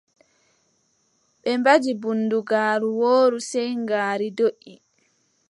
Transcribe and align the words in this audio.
Ɓe 1.41 1.51
mbaɗi 1.59 1.91
bundugaaru 2.01 2.87
wooru 2.99 3.37
sey 3.49 3.69
ngaari 3.83 4.27
doʼi. 4.37 4.73